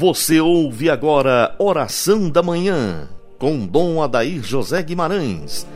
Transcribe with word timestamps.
Você 0.00 0.40
ouve 0.40 0.88
agora 0.88 1.54
Oração 1.58 2.30
da 2.30 2.42
Manhã, 2.42 3.06
com 3.38 3.66
Dom 3.66 4.02
Adair 4.02 4.42
José 4.42 4.82
Guimarães. 4.82 5.66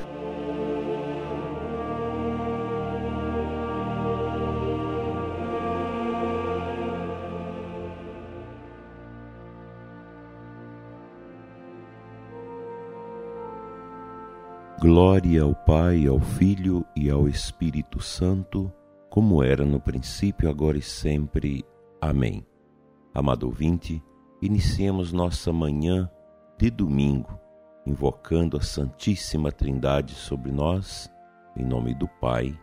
Glória 14.80 15.42
ao 15.42 15.54
Pai, 15.54 16.06
ao 16.06 16.18
Filho 16.18 16.82
e 16.96 17.10
ao 17.10 17.28
Espírito 17.28 18.00
Santo, 18.00 18.72
como 19.10 19.42
era 19.42 19.66
no 19.66 19.78
princípio, 19.78 20.48
agora 20.48 20.78
e 20.78 20.82
sempre. 20.82 21.62
Amém. 22.00 22.42
Amado 23.12 23.44
ouvinte, 23.44 24.02
iniciemos 24.40 25.12
nossa 25.12 25.52
manhã 25.52 26.10
de 26.58 26.70
domingo, 26.70 27.38
invocando 27.86 28.56
a 28.56 28.60
Santíssima 28.60 29.52
Trindade 29.52 30.14
sobre 30.14 30.50
nós, 30.50 31.10
em 31.56 31.64
nome 31.64 31.94
do 31.94 32.08
Pai, 32.08 32.58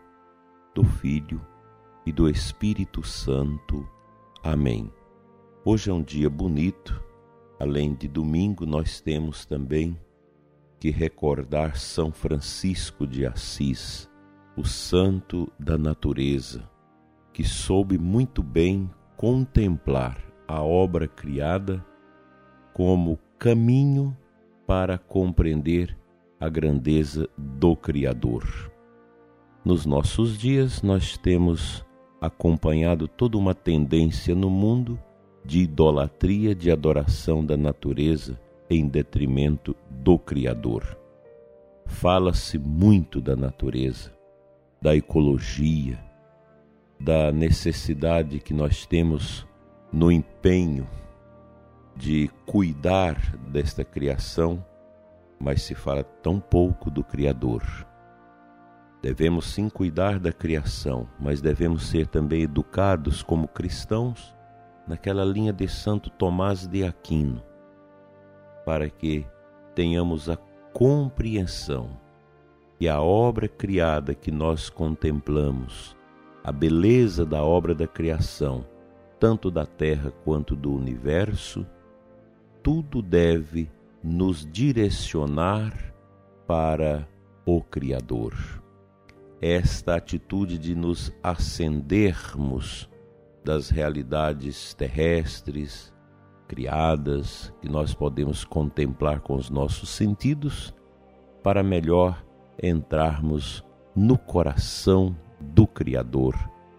do 0.74 0.84
Filho 0.84 1.44
e 2.06 2.12
do 2.12 2.28
Espírito 2.28 3.02
Santo. 3.02 3.86
Amém. 4.42 4.92
Hoje 5.64 5.90
é 5.90 5.92
um 5.92 6.02
dia 6.02 6.28
bonito, 6.28 7.02
além 7.58 7.94
de 7.94 8.08
domingo, 8.08 8.66
nós 8.66 9.00
temos 9.00 9.46
também 9.46 9.98
que 10.80 10.90
recordar 10.90 11.76
São 11.76 12.10
Francisco 12.10 13.06
de 13.06 13.24
Assis, 13.24 14.10
o 14.56 14.64
santo 14.64 15.50
da 15.58 15.78
natureza, 15.78 16.68
que 17.32 17.44
soube 17.44 17.96
muito 17.96 18.42
bem 18.42 18.90
contemplar 19.16 20.31
a 20.52 20.60
obra 20.60 21.08
criada 21.08 21.82
como 22.74 23.18
caminho 23.38 24.14
para 24.66 24.98
compreender 24.98 25.96
a 26.38 26.46
grandeza 26.46 27.26
do 27.38 27.74
Criador. 27.74 28.70
Nos 29.64 29.86
nossos 29.86 30.36
dias, 30.36 30.82
nós 30.82 31.16
temos 31.16 31.82
acompanhado 32.20 33.08
toda 33.08 33.38
uma 33.38 33.54
tendência 33.54 34.34
no 34.34 34.50
mundo 34.50 35.00
de 35.42 35.60
idolatria, 35.60 36.54
de 36.54 36.70
adoração 36.70 37.42
da 37.42 37.56
natureza 37.56 38.38
em 38.68 38.86
detrimento 38.86 39.74
do 39.88 40.18
Criador. 40.18 40.98
Fala-se 41.86 42.58
muito 42.58 43.22
da 43.22 43.34
natureza, 43.34 44.12
da 44.82 44.94
ecologia, 44.94 45.98
da 47.00 47.32
necessidade 47.32 48.38
que 48.38 48.52
nós 48.52 48.84
temos 48.84 49.50
no 49.92 50.10
empenho 50.10 50.88
de 51.94 52.30
cuidar 52.46 53.36
desta 53.48 53.84
criação, 53.84 54.64
mas 55.38 55.62
se 55.62 55.74
fala 55.74 56.02
tão 56.02 56.40
pouco 56.40 56.90
do 56.90 57.04
Criador. 57.04 57.62
Devemos 59.02 59.46
sim 59.52 59.68
cuidar 59.68 60.18
da 60.18 60.32
criação, 60.32 61.08
mas 61.18 61.40
devemos 61.40 61.88
ser 61.88 62.06
também 62.06 62.42
educados 62.42 63.22
como 63.22 63.48
cristãos 63.48 64.34
naquela 64.86 65.24
linha 65.24 65.52
de 65.52 65.68
Santo 65.68 66.08
Tomás 66.08 66.66
de 66.66 66.84
Aquino, 66.84 67.42
para 68.64 68.88
que 68.88 69.26
tenhamos 69.74 70.30
a 70.30 70.36
compreensão 70.72 71.90
que 72.78 72.88
a 72.88 73.00
obra 73.00 73.46
criada 73.46 74.14
que 74.14 74.30
nós 74.30 74.70
contemplamos, 74.70 75.96
a 76.42 76.50
beleza 76.50 77.26
da 77.26 77.42
obra 77.42 77.74
da 77.74 77.86
criação, 77.86 78.64
tanto 79.22 79.52
da 79.52 79.64
terra 79.64 80.10
quanto 80.24 80.56
do 80.56 80.74
universo, 80.74 81.64
tudo 82.60 83.00
deve 83.00 83.70
nos 84.02 84.44
direcionar 84.44 85.94
para 86.44 87.08
o 87.46 87.62
Criador. 87.62 88.34
Esta 89.40 89.94
atitude 89.94 90.58
de 90.58 90.74
nos 90.74 91.12
acendermos 91.22 92.90
das 93.44 93.70
realidades 93.70 94.74
terrestres, 94.74 95.94
criadas, 96.48 97.54
que 97.60 97.68
nós 97.68 97.94
podemos 97.94 98.44
contemplar 98.44 99.20
com 99.20 99.36
os 99.36 99.48
nossos 99.48 99.90
sentidos, 99.90 100.74
para 101.44 101.62
melhor 101.62 102.26
entrarmos 102.60 103.64
no 103.94 104.18
coração 104.18 105.16
do 105.40 105.64
Criador, 105.64 106.34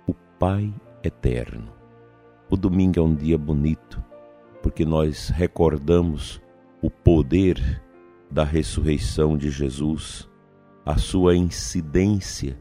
o 0.05 0.13
Pai 0.37 0.73
eterno. 1.01 1.82
O 2.53 2.55
domingo 2.55 2.99
é 2.99 3.01
um 3.01 3.15
dia 3.15 3.35
bonito, 3.35 3.99
porque 4.61 4.85
nós 4.85 5.29
recordamos 5.29 6.39
o 6.83 6.87
poder 6.87 7.81
da 8.29 8.43
ressurreição 8.43 9.35
de 9.35 9.49
Jesus, 9.49 10.29
a 10.85 10.95
sua 10.95 11.35
incidência 11.35 12.55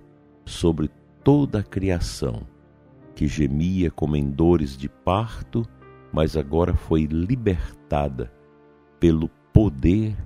sobre 0.47 0.91
toda 1.23 1.59
a 1.59 1.63
criação, 1.63 2.47
que 3.15 3.27
gemia 3.27 3.91
como 3.91 4.17
em 4.17 4.31
dores 4.31 4.79
de 4.79 4.89
parto, 4.89 5.63
mas 6.11 6.39
agora 6.39 6.75
foi 6.75 7.05
libertada 7.05 8.33
pelo 8.99 9.29
poder 9.53 10.17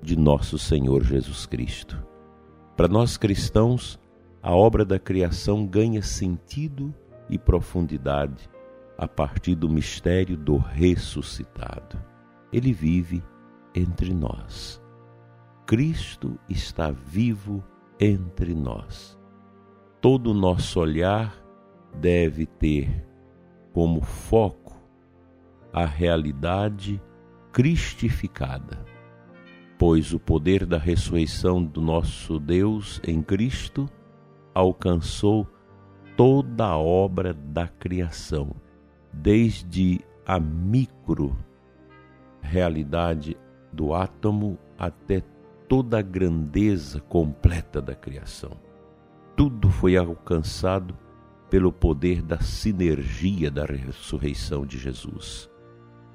de 0.00 0.14
nosso 0.16 0.56
Senhor 0.56 1.02
Jesus 1.02 1.46
Cristo. 1.46 2.00
Para 2.76 2.86
nós 2.86 3.16
cristãos, 3.16 3.98
a 4.40 4.54
obra 4.54 4.84
da 4.84 5.00
criação 5.00 5.66
ganha 5.66 6.00
sentido 6.00 6.94
e 7.28 7.36
profundidade 7.36 8.48
a 8.98 9.06
partir 9.06 9.54
do 9.54 9.68
mistério 9.68 10.36
do 10.36 10.56
ressuscitado. 10.56 12.02
Ele 12.52 12.72
vive 12.72 13.22
entre 13.74 14.14
nós. 14.14 14.82
Cristo 15.66 16.38
está 16.48 16.90
vivo 16.90 17.62
entre 18.00 18.54
nós. 18.54 19.18
Todo 20.00 20.30
o 20.30 20.34
nosso 20.34 20.80
olhar 20.80 21.36
deve 21.94 22.46
ter 22.46 23.04
como 23.72 24.00
foco 24.00 24.76
a 25.72 25.84
realidade 25.84 27.02
cristificada, 27.52 28.84
pois 29.78 30.14
o 30.14 30.18
poder 30.18 30.64
da 30.64 30.78
ressurreição 30.78 31.62
do 31.62 31.80
nosso 31.80 32.38
Deus 32.38 33.00
em 33.06 33.20
Cristo 33.20 33.88
alcançou 34.54 35.46
toda 36.16 36.64
a 36.64 36.78
obra 36.78 37.34
da 37.34 37.68
criação 37.68 38.54
desde 39.16 40.00
a 40.26 40.38
micro 40.38 41.36
realidade 42.40 43.36
do 43.72 43.94
átomo 43.94 44.58
até 44.78 45.22
toda 45.68 45.98
a 45.98 46.02
grandeza 46.02 47.00
completa 47.00 47.80
da 47.80 47.94
criação. 47.94 48.52
Tudo 49.34 49.70
foi 49.70 49.96
alcançado 49.96 50.96
pelo 51.50 51.72
poder 51.72 52.22
da 52.22 52.40
sinergia 52.40 53.50
da 53.50 53.64
ressurreição 53.64 54.64
de 54.64 54.78
Jesus. 54.78 55.50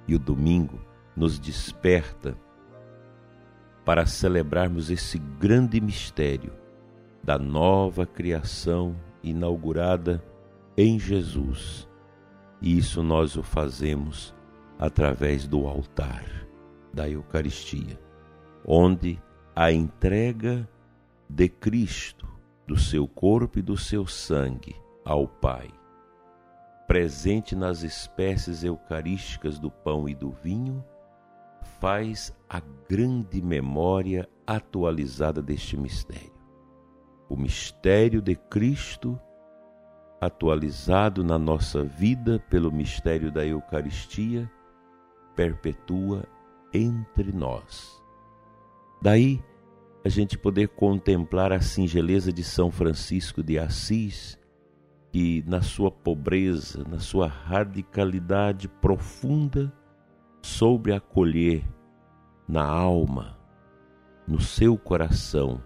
E 0.07 0.16
o 0.16 0.19
domingo 0.19 0.79
nos 1.16 1.39
desperta 1.39 2.38
para 3.83 4.06
celebrarmos 4.06 4.89
esse 4.89 5.18
grande 5.18 5.81
mistério 5.81 6.53
da 7.23 7.38
nova 7.38 8.06
criação 8.06 8.95
inaugurada 9.23 10.23
em 10.78 11.00
Jesus 11.00 11.91
e 12.61 12.77
isso 12.77 13.01
nós 13.01 13.35
o 13.35 13.44
fazemos 13.44 14.35
através 14.77 15.47
do 15.47 15.67
altar 15.67 16.23
da 16.94 17.09
Eucaristia, 17.09 17.99
onde 18.66 19.22
a 19.56 19.71
entrega 19.71 20.68
de 21.30 21.50
Cristo, 21.50 22.27
do 22.68 22.77
seu 22.77 23.07
corpo 23.07 23.59
e 23.59 23.62
do 23.62 23.77
seu 23.77 24.06
sangue 24.06 24.75
ao 25.03 25.27
Pai, 25.27 25.69
presente 26.88 27.56
nas 27.56 27.83
espécies 27.83 28.63
eucarísticas 28.63 29.57
do 29.57 29.71
pão 29.71 30.07
e 30.07 30.13
do 30.13 30.31
vinho, 30.31 30.83
faz 31.80 32.36
a 32.50 32.62
grande 32.88 33.41
memória 33.41 34.27
atualizada 34.45 35.41
deste 35.41 35.77
mistério. 35.77 36.31
O 37.30 37.38
mistério 37.38 38.21
de 38.21 38.36
Cristo 38.36 39.19
atualizado 40.21 41.23
na 41.23 41.39
nossa 41.39 41.83
vida 41.83 42.38
pelo 42.47 42.71
mistério 42.71 43.31
da 43.31 43.44
Eucaristia, 43.44 44.50
perpetua 45.35 46.23
entre 46.71 47.31
nós. 47.31 48.00
Daí 49.01 49.44
a 50.06 50.09
gente 50.09 50.38
poder 50.38 50.68
contemplar 50.69 51.51
a 51.51 51.59
singeleza 51.59 52.31
de 52.31 52.44
São 52.44 52.69
Francisco 52.69 53.41
de 53.41 53.57
Assis, 53.57 54.38
que 55.12 55.44
na 55.47 55.63
sua 55.63 55.89
pobreza, 55.89 56.85
na 56.88 57.00
sua 57.00 57.27
radicalidade 57.27 58.67
profunda, 58.67 59.74
soube 60.39 60.94
acolher 60.94 61.63
na 62.47 62.63
alma, 62.63 63.38
no 64.27 64.39
seu 64.39 64.77
coração, 64.77 65.62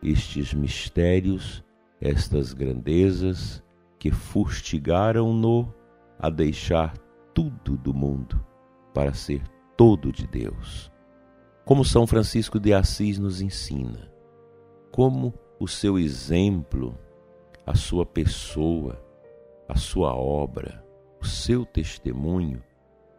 estes 0.00 0.54
mistérios, 0.54 1.64
estas 2.00 2.52
grandezas 2.52 3.62
que 4.02 4.10
fustigaram-no 4.10 5.72
a 6.18 6.28
deixar 6.28 6.98
tudo 7.32 7.76
do 7.76 7.94
mundo 7.94 8.44
para 8.92 9.14
ser 9.14 9.40
todo 9.76 10.10
de 10.10 10.26
Deus. 10.26 10.90
Como 11.64 11.84
São 11.84 12.04
Francisco 12.04 12.58
de 12.58 12.74
Assis 12.74 13.16
nos 13.20 13.40
ensina, 13.40 14.12
como 14.90 15.32
o 15.60 15.68
seu 15.68 16.00
exemplo, 16.00 16.98
a 17.64 17.76
sua 17.76 18.04
pessoa, 18.04 19.00
a 19.68 19.76
sua 19.76 20.12
obra, 20.16 20.84
o 21.20 21.24
seu 21.24 21.64
testemunho 21.64 22.60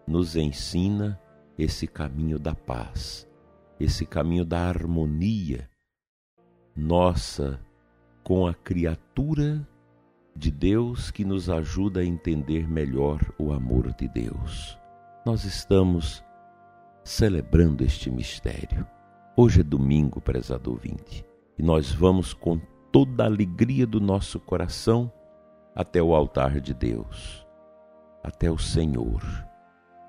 nos 0.06 0.35
ensina 0.35 1.18
esse 1.57 1.88
caminho 1.88 2.38
da 2.38 2.53
paz, 2.53 3.25
esse 3.80 4.06
caminho 4.06 4.44
da 4.44 4.59
harmonia 4.68 5.69
nossa 6.75 7.57
com 8.21 8.45
a 8.45 8.53
criatura 8.53 9.65
de 10.35 10.50
Deus 10.51 11.12
que 11.12 11.24
nos 11.24 11.50
ajuda 11.50 12.00
a 12.00 12.06
entender 12.06 12.68
melhor 12.68 13.19
o 13.38 13.51
amor 13.53 13.94
de 13.94 14.07
Deus. 14.07 14.77
Nós 15.25 15.44
estamos 15.45 16.24
celebrando 17.03 17.83
este 17.83 18.09
mistério. 18.09 18.88
Hoje 19.35 19.62
é 19.62 19.63
domingo, 19.63 20.19
prezado 20.19 20.71
ouvinte, 20.71 21.25
e 21.57 21.63
nós 21.63 21.91
vamos 21.91 22.33
com 22.33 22.59
toda 22.91 23.24
a 23.24 23.27
alegria 23.27 23.85
do 23.85 24.00
nosso 24.00 24.39
coração 24.39 25.12
até 25.75 26.01
o 26.01 26.13
altar 26.13 26.59
de 26.59 26.74
Deus, 26.74 27.45
até 28.24 28.51
o 28.51 28.57
Senhor, 28.57 29.21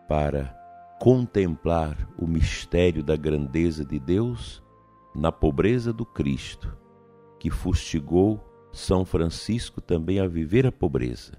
para 0.08 0.54
contemplar 1.00 1.96
o 2.18 2.26
mistério 2.26 3.02
da 3.02 3.16
grandeza 3.16 3.84
de 3.84 3.98
Deus 3.98 4.62
na 5.14 5.30
pobreza 5.30 5.92
do 5.92 6.04
Cristo, 6.04 6.76
que 7.38 7.50
fustigou 7.50 8.42
São 8.74 9.04
Francisco 9.04 9.80
também 9.80 10.18
a 10.18 10.26
viver 10.26 10.66
a 10.66 10.72
pobreza, 10.72 11.32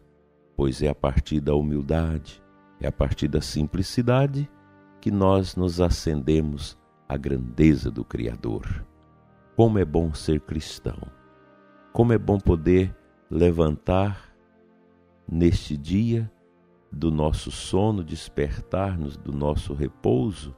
pois 0.56 0.82
é 0.82 0.88
a 0.88 0.96
partir 0.96 1.42
da 1.42 1.54
humildade, 1.54 2.42
é 2.80 2.88
a 2.88 2.92
partir 2.92 3.28
da 3.28 3.42
simplicidade 3.42 4.50
que 5.02 5.12
nós 5.12 5.56
nos 5.56 5.82
acendemos 5.82 6.78
à 7.10 7.18
grandeza 7.18 7.92
do 7.92 8.06
Criador. 8.06 8.86
Como 9.56 9.78
é 9.78 9.84
bom 9.84 10.14
ser 10.14 10.40
cristão! 10.40 10.98
Como 11.92 12.14
é 12.14 12.18
bom 12.18 12.40
poder 12.40 12.96
levantar 13.30 14.34
neste 15.30 15.76
dia 15.76 16.32
do 16.92 17.12
nosso 17.12 17.52
sono, 17.52 18.04
despertar-nos 18.04 19.18
do 19.18 19.34
nosso 19.34 19.74
repouso 19.74 20.56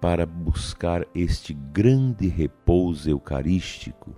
para 0.00 0.24
buscar 0.24 1.04
este 1.14 1.52
grande 1.52 2.28
repouso 2.28 3.10
eucarístico 3.10 4.14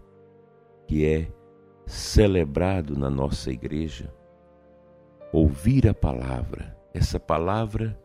que 0.87 1.05
é 1.05 1.31
celebrado 1.89 2.97
na 2.97 3.09
nossa 3.09 3.51
igreja. 3.51 4.13
Ouvir 5.33 5.89
a 5.89 5.95
palavra, 5.95 6.77
essa 6.93 7.19
palavra 7.19 7.99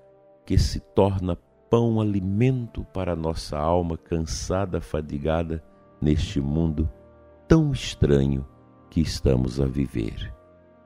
que 0.45 0.57
se 0.57 0.79
torna 0.79 1.37
pão, 1.69 1.99
alimento 1.99 2.85
para 2.93 3.13
a 3.13 3.15
nossa 3.15 3.57
alma 3.57 3.97
cansada, 3.97 4.79
fadigada 4.79 5.63
neste 6.01 6.39
mundo 6.39 6.89
tão 7.47 7.71
estranho 7.71 8.47
que 8.89 9.01
estamos 9.01 9.59
a 9.59 9.65
viver. 9.65 10.33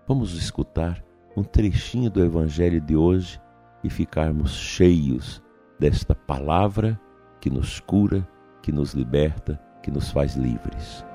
Vamos 0.07 0.33
escutar 0.33 1.03
um 1.35 1.43
trechinho 1.43 2.09
do 2.09 2.23
Evangelho 2.23 2.81
de 2.81 2.95
hoje 2.95 3.39
e 3.83 3.89
ficarmos 3.89 4.51
cheios 4.51 5.43
desta 5.79 6.15
palavra 6.15 6.99
que 7.39 7.49
nos 7.49 7.79
cura, 7.79 8.27
que 8.61 8.71
nos 8.71 8.93
liberta, 8.93 9.61
que 9.83 9.91
nos 9.91 10.09
faz 10.09 10.35
livres. 10.35 11.05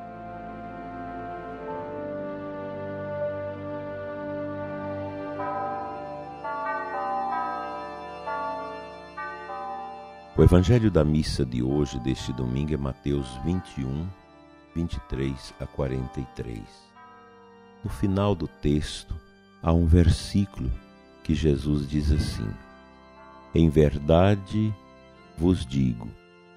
O 10.42 10.44
evangelho 10.44 10.90
da 10.90 11.04
missa 11.04 11.46
de 11.46 11.62
hoje, 11.62 12.00
deste 12.00 12.32
domingo, 12.32 12.74
é 12.74 12.76
Mateus 12.76 13.28
21, 13.44 14.08
23 14.74 15.54
a 15.60 15.68
43. 15.68 16.58
No 17.84 17.88
final 17.88 18.34
do 18.34 18.48
texto, 18.48 19.14
há 19.62 19.72
um 19.72 19.86
versículo 19.86 20.68
que 21.22 21.32
Jesus 21.32 21.88
diz 21.88 22.10
assim: 22.10 22.50
Em 23.54 23.70
verdade 23.70 24.74
vos 25.38 25.64
digo, 25.64 26.08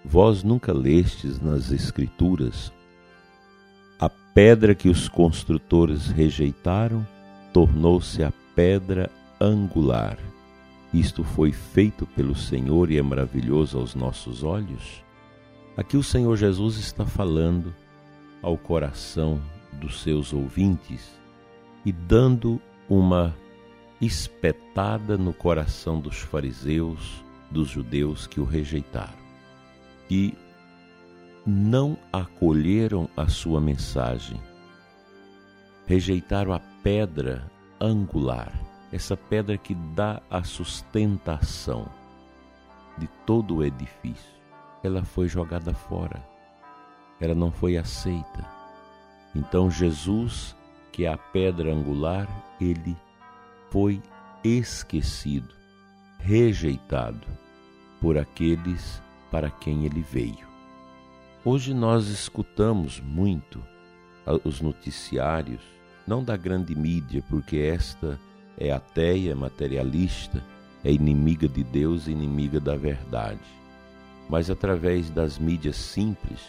vós 0.03 0.41
nunca 0.41 0.73
lestes 0.73 1.39
nas 1.39 1.71
Escrituras 1.71 2.73
a 3.99 4.09
pedra 4.09 4.73
que 4.73 4.89
os 4.89 5.07
construtores 5.07 6.07
rejeitaram 6.07 7.07
tornou-se 7.53 8.23
a 8.23 8.33
pedra 8.55 9.11
angular. 9.39 10.17
Isto 10.95 11.25
foi 11.25 11.51
feito 11.51 12.05
pelo 12.05 12.33
Senhor 12.33 12.89
e 12.89 12.97
é 12.97 13.01
maravilhoso 13.01 13.77
aos 13.77 13.95
nossos 13.95 14.43
olhos? 14.43 15.03
Aqui 15.75 15.97
o 15.97 16.03
Senhor 16.03 16.37
Jesus 16.37 16.77
está 16.77 17.05
falando 17.05 17.75
ao 18.41 18.57
coração 18.57 19.41
dos 19.73 20.01
seus 20.01 20.31
ouvintes 20.31 21.19
e 21.85 21.91
dando 21.91 22.61
uma 22.87 23.35
espetada 23.99 25.17
no 25.17 25.33
coração 25.33 25.99
dos 25.99 26.19
fariseus, 26.19 27.21
dos 27.51 27.67
judeus 27.67 28.25
que 28.25 28.39
o 28.39 28.45
rejeitaram, 28.45 29.19
que 30.07 30.33
não 31.45 31.97
acolheram 32.13 33.09
a 33.17 33.27
sua 33.27 33.59
mensagem, 33.59 34.39
rejeitaram 35.85 36.53
a 36.53 36.59
pedra 36.81 37.51
angular, 37.81 38.53
essa 38.91 39.17
pedra 39.17 39.57
que 39.57 39.75
dá 39.75 40.21
a 40.29 40.43
sustentação 40.43 41.87
de 42.97 43.07
todo 43.25 43.57
o 43.57 43.63
edifício. 43.63 44.35
Ela 44.83 45.03
foi 45.03 45.27
jogada 45.27 45.73
fora, 45.73 46.23
ela 47.19 47.35
não 47.35 47.51
foi 47.51 47.77
aceita. 47.77 48.45
Então 49.35 49.69
Jesus 49.69 50.55
que 50.95 51.03
é 51.03 51.09
a 51.09 51.17
pedra 51.17 51.73
angular, 51.73 52.25
ele 52.57 52.95
foi 53.69 54.01
esquecido, 54.41 55.53
rejeitado 56.19 57.27
por 57.99 58.17
aqueles 58.17 59.03
para 59.29 59.49
quem 59.49 59.83
ele 59.83 59.99
veio. 60.01 60.47
Hoje 61.43 61.73
nós 61.73 62.07
escutamos 62.07 63.01
muito 63.01 63.61
os 64.45 64.61
noticiários, 64.61 65.61
não 66.07 66.23
da 66.23 66.37
grande 66.37 66.73
mídia, 66.73 67.21
porque 67.29 67.57
esta 67.57 68.17
é 68.57 68.71
ateia, 68.71 69.35
materialista, 69.35 70.43
é 70.83 70.91
inimiga 70.91 71.47
de 71.47 71.63
Deus 71.63 72.07
e 72.07 72.11
inimiga 72.11 72.59
da 72.59 72.75
verdade, 72.75 73.39
mas 74.29 74.49
através 74.49 75.09
das 75.09 75.37
mídias 75.37 75.75
simples, 75.75 76.39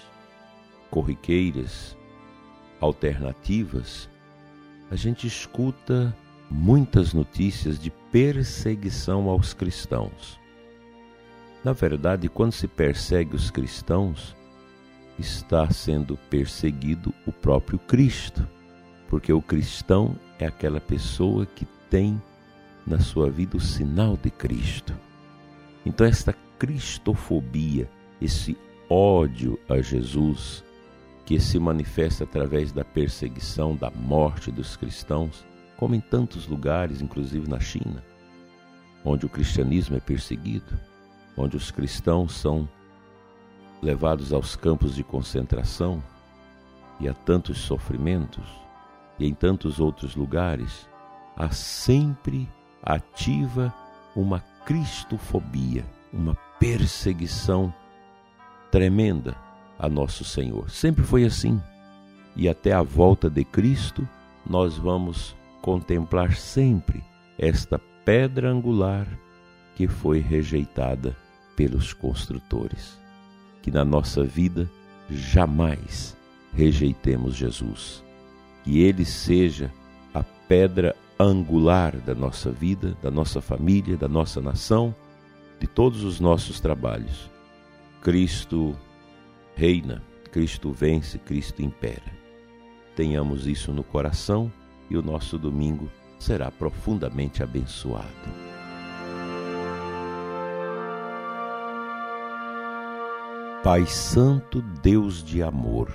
corriqueiras, 0.90 1.96
alternativas, 2.80 4.08
a 4.90 4.96
gente 4.96 5.26
escuta 5.26 6.14
muitas 6.50 7.12
notícias 7.12 7.78
de 7.78 7.90
perseguição 7.90 9.28
aos 9.28 9.52
cristãos. 9.52 10.38
Na 11.64 11.72
verdade, 11.72 12.28
quando 12.28 12.52
se 12.52 12.68
persegue 12.68 13.34
os 13.34 13.50
cristãos, 13.50 14.36
está 15.18 15.68
sendo 15.70 16.16
perseguido 16.30 17.12
o 17.26 17.32
próprio 17.32 17.78
Cristo, 17.78 18.46
porque 19.08 19.32
o 19.32 19.42
cristão 19.42 20.16
é 20.38 20.46
aquela 20.46 20.80
pessoa 20.80 21.46
que 21.46 21.66
tem 21.90 22.20
na 22.86 22.98
sua 23.00 23.30
vida 23.30 23.56
o 23.56 23.60
sinal 23.60 24.16
de 24.16 24.30
Cristo. 24.30 24.94
Então, 25.84 26.06
esta 26.06 26.34
cristofobia, 26.58 27.90
esse 28.20 28.56
ódio 28.88 29.58
a 29.68 29.80
Jesus, 29.80 30.64
que 31.24 31.40
se 31.40 31.58
manifesta 31.58 32.24
através 32.24 32.72
da 32.72 32.84
perseguição, 32.84 33.74
da 33.74 33.90
morte 33.90 34.50
dos 34.52 34.76
cristãos, 34.76 35.44
como 35.76 35.94
em 35.94 36.00
tantos 36.00 36.46
lugares, 36.46 37.02
inclusive 37.02 37.48
na 37.48 37.58
China, 37.58 38.02
onde 39.04 39.26
o 39.26 39.28
cristianismo 39.28 39.96
é 39.96 40.00
perseguido, 40.00 40.78
onde 41.36 41.56
os 41.56 41.70
cristãos 41.70 42.32
são 42.32 42.68
levados 43.82 44.32
aos 44.32 44.56
campos 44.56 44.94
de 44.94 45.04
concentração 45.04 46.02
e 46.98 47.08
a 47.08 47.12
tantos 47.12 47.58
sofrimentos, 47.58 48.48
e 49.18 49.26
em 49.26 49.34
tantos 49.34 49.80
outros 49.80 50.14
lugares, 50.14 50.88
há 51.36 51.50
sempre 51.50 52.48
ativa 52.82 53.72
uma 54.14 54.40
cristofobia, 54.64 55.84
uma 56.12 56.34
perseguição 56.58 57.72
tremenda 58.70 59.36
a 59.78 59.88
nosso 59.88 60.24
Senhor. 60.24 60.70
Sempre 60.70 61.04
foi 61.04 61.24
assim. 61.24 61.60
E 62.34 62.48
até 62.48 62.72
a 62.72 62.82
volta 62.82 63.28
de 63.28 63.44
Cristo, 63.44 64.06
nós 64.48 64.76
vamos 64.76 65.36
contemplar 65.60 66.34
sempre 66.34 67.02
esta 67.38 67.78
pedra 68.04 68.50
angular 68.50 69.06
que 69.74 69.86
foi 69.86 70.20
rejeitada 70.20 71.16
pelos 71.54 71.92
construtores. 71.92 72.98
Que 73.62 73.70
na 73.70 73.84
nossa 73.84 74.24
vida 74.24 74.70
jamais 75.10 76.16
rejeitemos 76.52 77.34
Jesus. 77.34 78.02
Que 78.64 78.80
ele 78.80 79.04
seja 79.04 79.72
a 80.14 80.22
pedra 80.22 80.94
angular 81.18 81.96
da 81.96 82.14
nossa 82.14 82.50
vida, 82.50 82.96
da 83.02 83.10
nossa 83.10 83.40
família, 83.40 83.96
da 83.96 84.08
nossa 84.08 84.40
nação 84.40 84.94
de 85.58 85.66
todos 85.66 86.04
os 86.04 86.20
nossos 86.20 86.60
trabalhos. 86.60 87.30
Cristo 88.02 88.76
reina, 89.54 90.02
Cristo 90.30 90.70
vence, 90.70 91.18
Cristo 91.18 91.62
impera. 91.62 92.14
Tenhamos 92.94 93.46
isso 93.46 93.72
no 93.72 93.82
coração 93.82 94.52
e 94.90 94.96
o 94.96 95.02
nosso 95.02 95.38
domingo 95.38 95.90
será 96.18 96.50
profundamente 96.50 97.42
abençoado. 97.42 98.46
Pai 103.62 103.84
Santo, 103.86 104.62
Deus 104.82 105.24
de 105.24 105.42
amor, 105.42 105.90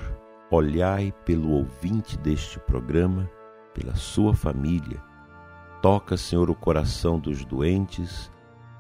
olhai 0.52 1.14
pelo 1.24 1.52
ouvinte 1.52 2.18
deste 2.18 2.60
programa, 2.60 3.30
pela 3.74 3.96
sua 3.96 4.34
família. 4.34 5.11
Toca, 5.82 6.16
Senhor, 6.16 6.50
o 6.50 6.56
coração 6.56 7.20
dos 7.20 7.44
doentes, 7.44 8.32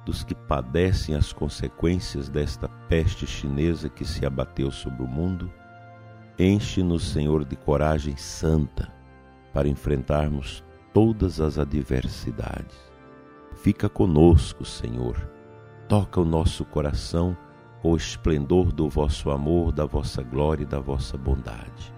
dos 0.05 0.23
que 0.23 0.35
padecem 0.35 1.15
as 1.15 1.33
consequências 1.33 2.29
desta 2.29 2.67
peste 2.87 3.25
chinesa 3.25 3.89
que 3.89 4.05
se 4.05 4.23
abateu 4.25 4.69
sobre 4.69 5.03
o 5.03 5.07
mundo. 5.07 5.51
Enche-nos, 6.37 7.03
Senhor, 7.03 7.43
de 7.43 7.55
coragem 7.55 8.15
santa 8.15 8.91
para 9.51 9.67
enfrentarmos 9.67 10.63
todas 10.93 11.41
as 11.41 11.57
adversidades. 11.57 12.77
Fica 13.55 13.89
conosco, 13.89 14.63
Senhor. 14.63 15.17
Toca 15.87 16.21
o 16.21 16.25
nosso 16.25 16.63
coração 16.65 17.35
com 17.81 17.93
o 17.93 17.97
esplendor 17.97 18.71
do 18.71 18.87
vosso 18.87 19.31
amor, 19.31 19.71
da 19.71 19.85
vossa 19.85 20.21
glória 20.21 20.63
e 20.63 20.67
da 20.67 20.79
vossa 20.79 21.17
bondade. 21.17 21.93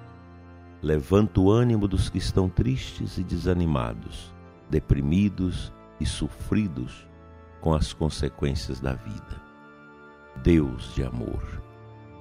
Levanta 0.81 1.41
o 1.41 1.51
ânimo 1.51 1.88
dos 1.88 2.10
que 2.10 2.17
estão 2.17 2.50
tristes 2.50 3.17
e 3.17 3.24
desanimados, 3.24 4.33
deprimidos 4.74 5.72
e 6.00 6.06
sofridos 6.06 7.08
com 7.62 7.75
as 7.75 7.94
consequências 7.94 8.80
da 8.80 8.94
vida. 8.94 9.39
Deus 10.42 10.96
de 10.96 11.03
amor, 11.03 11.62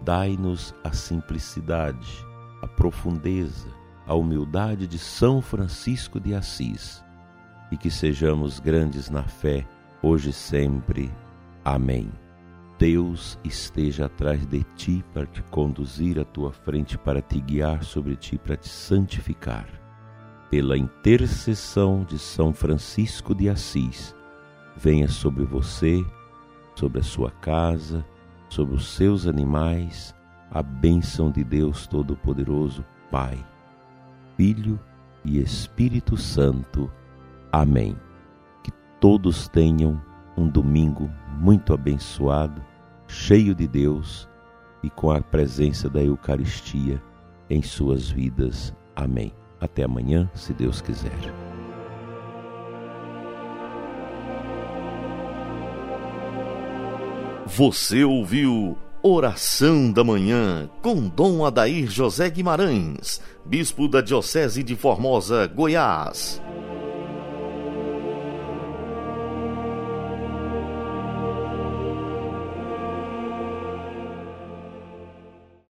dai-nos 0.03 0.75
a 0.85 0.93
simplicidade, 0.93 2.23
a 2.61 2.69
profundeza, 2.69 3.69
a 4.07 4.15
humildade 4.15 4.87
de 4.87 4.99
São 4.99 5.41
Francisco 5.41 6.21
de 6.21 6.35
Assis 6.35 7.03
e 7.71 7.79
que 7.79 7.91
sejamos 7.91 8.61
grandes 8.61 9.09
na 9.09 9.23
fé, 9.23 9.67
hoje 10.03 10.29
e 10.29 10.33
sempre. 10.35 11.11
Amém. 11.65 12.13
Deus 12.79 13.39
esteja 13.43 14.07
atrás 14.07 14.45
de 14.45 14.63
ti 14.77 15.03
para 15.15 15.25
te 15.25 15.43
conduzir 15.45 16.21
à 16.21 16.25
tua 16.25 16.53
frente, 16.53 16.99
para 16.99 17.23
te 17.23 17.41
guiar 17.41 17.83
sobre 17.83 18.15
ti, 18.15 18.37
para 18.37 18.59
te 18.59 18.69
santificar. 18.69 19.82
Pela 20.53 20.77
intercessão 20.77 22.05
de 22.05 22.19
São 22.19 22.53
Francisco 22.53 23.35
de 23.35 23.49
Assis, 23.49 24.15
venha 24.77 25.09
sobre 25.09 25.45
você, 25.45 26.05
sobre 26.75 27.01
a 27.01 27.03
sua 27.03 27.31
casa, 27.31 28.05
sobre 28.51 28.75
os 28.75 28.87
seus 28.87 29.27
animais, 29.27 30.15
a 30.51 30.63
bênção 30.63 31.31
de 31.31 31.43
Deus 31.43 31.87
Todo-Poderoso, 31.87 32.85
Pai 33.11 33.43
Filho 34.37 34.79
e 35.25 35.39
Espírito 35.39 36.19
Santo. 36.19 36.93
Amém. 37.51 37.97
Que 38.63 38.71
todos 39.01 39.49
tenham 39.49 39.99
um 40.37 40.47
domingo 40.47 41.11
muito 41.39 41.73
abençoado, 41.73 42.63
cheio 43.09 43.55
de 43.55 43.67
Deus 43.67 44.29
e 44.83 44.91
com 44.91 45.11
a 45.11 45.23
presença 45.23 45.89
da 45.89 46.05
Eucaristia 46.05 47.03
em 47.49 47.63
suas 47.63 48.11
vidas. 48.11 48.75
Amém. 48.95 49.33
Até 49.63 49.85
amanhã, 49.85 50.29
se 50.35 50.53
Deus 50.53 50.81
quiser. 50.81 51.13
Você 57.47 58.03
ouviu 58.03 58.77
Oração 59.01 59.93
da 59.93 60.03
Manhã 60.03 60.69
com 60.83 61.09
Dom 61.09 61.47
Adair 61.47 61.89
José 61.89 62.29
Guimarães, 62.29 63.21
Bispo 63.45 63.87
da 63.87 64.01
Diocese 64.01 64.65
de 64.65 64.75
Formosa, 64.75 65.47
Goiás. 65.47 66.43